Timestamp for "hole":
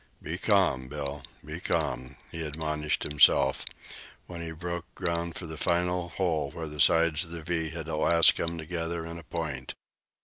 6.09-6.49